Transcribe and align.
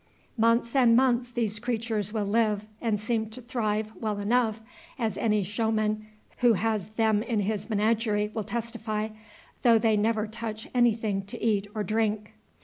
Months 0.35 0.75
and 0.75 0.95
months 0.95 1.29
these 1.29 1.59
creatures 1.59 2.11
will 2.11 2.25
live 2.25 2.65
and 2.81 2.99
seem 2.99 3.29
to 3.29 3.39
thrive 3.39 3.93
well 3.95 4.17
enough, 4.17 4.63
as 4.97 5.15
any 5.15 5.43
showman 5.43 6.07
who 6.37 6.53
has 6.53 6.87
then 6.95 7.21
in 7.21 7.41
his 7.41 7.69
menagerie 7.69 8.31
will 8.33 8.43
testify, 8.43 9.09
though 9.61 9.77
they 9.77 9.95
never 9.95 10.25
touch 10.25 10.67
anything 10.73 11.23
to 11.27 11.39
eat 11.39 11.67
or 11.75 11.83
drink. 11.83 12.33